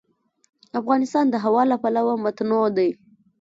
افغانستان 0.79 1.25
د 1.29 1.35
هوا 1.43 1.63
له 1.71 1.77
پلوه 1.83 2.13
متنوع 2.23 2.67
دی. 2.77 2.89